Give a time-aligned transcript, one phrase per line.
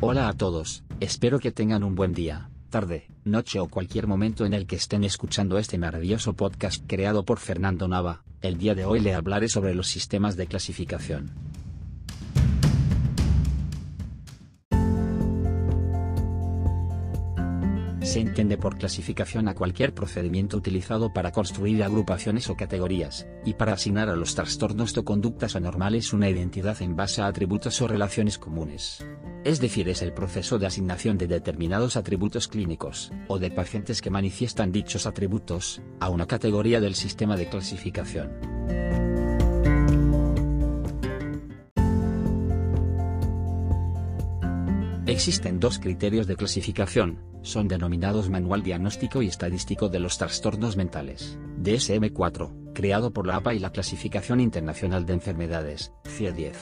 [0.00, 4.54] Hola a todos, espero que tengan un buen día, tarde, noche o cualquier momento en
[4.54, 8.22] el que estén escuchando este maravilloso podcast creado por Fernando Nava.
[8.40, 11.32] El día de hoy le hablaré sobre los sistemas de clasificación.
[18.08, 23.72] Se entiende por clasificación a cualquier procedimiento utilizado para construir agrupaciones o categorías, y para
[23.72, 28.38] asignar a los trastornos o conductas anormales una identidad en base a atributos o relaciones
[28.38, 29.04] comunes.
[29.48, 34.10] Es decir, es el proceso de asignación de determinados atributos clínicos, o de pacientes que
[34.10, 38.30] manifiestan dichos atributos, a una categoría del sistema de clasificación.
[45.06, 51.38] Existen dos criterios de clasificación, son denominados Manual Diagnóstico y Estadístico de los Trastornos Mentales,
[51.62, 56.54] DSM-4, creado por la APA y la Clasificación Internacional de Enfermedades, CIE-10.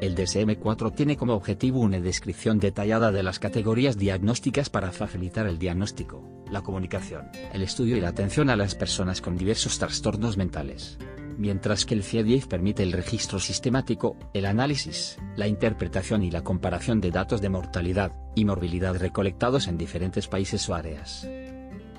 [0.00, 5.60] El DSM-4 tiene como objetivo una descripción detallada de las categorías diagnósticas para facilitar el
[5.60, 10.98] diagnóstico, la comunicación, el estudio y la atención a las personas con diversos trastornos mentales
[11.38, 17.00] mientras que el CIE-10 permite el registro sistemático, el análisis, la interpretación y la comparación
[17.00, 21.26] de datos de mortalidad y morbilidad recolectados en diferentes países o áreas.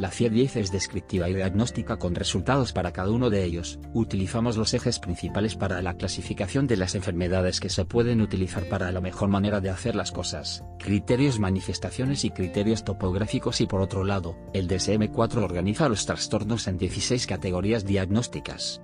[0.01, 3.77] La CIE-10 es descriptiva y diagnóstica con resultados para cada uno de ellos.
[3.93, 8.91] Utilizamos los ejes principales para la clasificación de las enfermedades que se pueden utilizar para
[8.91, 14.03] la mejor manera de hacer las cosas, criterios manifestaciones y criterios topográficos y por otro
[14.03, 18.81] lado, el DSM-4 organiza los trastornos en 16 categorías diagnósticas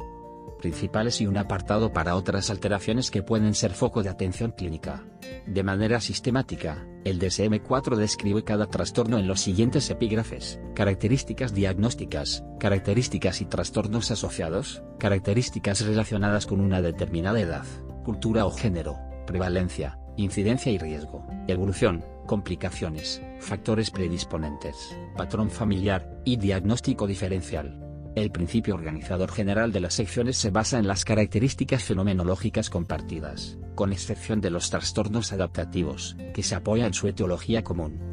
[0.57, 5.05] principales y un apartado para otras alteraciones que pueden ser foco de atención clínica.
[5.45, 13.41] De manera sistemática, el DSM-4 describe cada trastorno en los siguientes epígrafes, características diagnósticas, características
[13.41, 17.65] y trastornos asociados, características relacionadas con una determinada edad,
[18.03, 24.75] cultura o género, prevalencia, incidencia y riesgo, evolución, complicaciones, factores predisponentes,
[25.15, 27.86] patrón familiar, y diagnóstico diferencial.
[28.17, 33.93] El principio organizador general de las secciones se basa en las características fenomenológicas compartidas, con
[33.93, 38.06] excepción de los trastornos adaptativos, que se apoya en su etiología común.